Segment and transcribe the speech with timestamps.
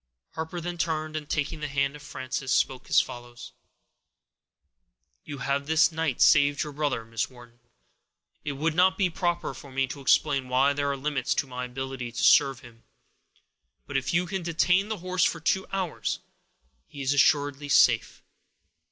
[0.31, 3.51] Harper then turned, and, taking the hand of Frances, spoke as follows:—
[5.25, 7.59] "You have this night saved your brother, Miss Wharton.
[8.43, 11.65] It would not be proper for me to explain why there are limits to my
[11.65, 12.83] ability to serve him;
[13.85, 16.19] but if you can detain the horse for two hours,
[16.87, 18.23] he is assuredly safe.